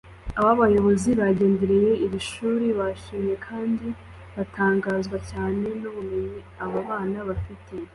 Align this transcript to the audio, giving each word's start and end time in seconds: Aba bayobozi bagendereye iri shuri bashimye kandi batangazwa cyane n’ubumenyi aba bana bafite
Aba 0.39 0.51
bayobozi 0.61 1.09
bagendereye 1.19 1.91
iri 2.05 2.19
shuri 2.31 2.67
bashimye 2.79 3.35
kandi 3.47 3.87
batangazwa 4.35 5.17
cyane 5.31 5.65
n’ubumenyi 5.81 6.39
aba 6.63 6.79
bana 6.89 7.19
bafite 7.29 7.73